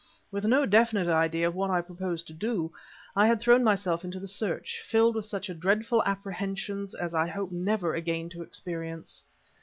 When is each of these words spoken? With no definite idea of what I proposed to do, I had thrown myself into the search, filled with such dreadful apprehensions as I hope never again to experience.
With 0.31 0.45
no 0.45 0.65
definite 0.65 1.07
idea 1.07 1.47
of 1.47 1.53
what 1.53 1.69
I 1.69 1.79
proposed 1.81 2.25
to 2.25 2.33
do, 2.33 2.73
I 3.15 3.27
had 3.27 3.39
thrown 3.39 3.63
myself 3.63 4.03
into 4.03 4.19
the 4.19 4.27
search, 4.27 4.81
filled 4.83 5.13
with 5.13 5.25
such 5.27 5.51
dreadful 5.59 6.01
apprehensions 6.07 6.95
as 6.95 7.13
I 7.13 7.27
hope 7.27 7.51
never 7.51 7.93
again 7.93 8.27
to 8.29 8.41
experience. 8.41 9.21